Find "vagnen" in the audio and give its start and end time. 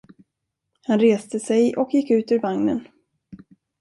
2.39-2.87